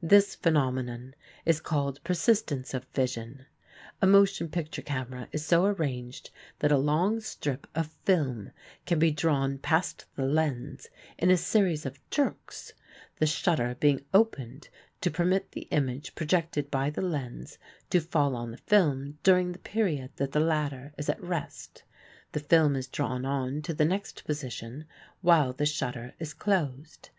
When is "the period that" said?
19.52-20.32